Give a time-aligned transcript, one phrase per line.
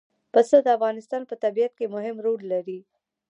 [0.33, 2.79] پسه د افغانستان په طبیعت کې مهم رول لري.